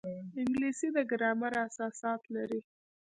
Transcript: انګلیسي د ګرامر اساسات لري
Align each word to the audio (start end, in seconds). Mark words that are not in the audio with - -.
انګلیسي 0.39 0.87
د 0.95 0.97
ګرامر 1.11 1.53
اساسات 1.67 2.21
لري 2.35 2.59